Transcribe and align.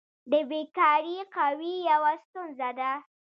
د 0.31 0.33
بیکاري 0.49 1.17
قوي 1.35 1.73
یوه 1.89 2.11
ستونزه 2.23 2.69
ده. 2.79 2.91